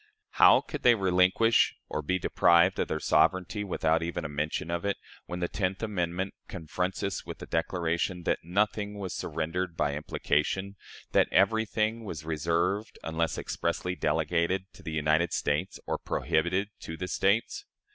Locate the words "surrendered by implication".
9.13-10.75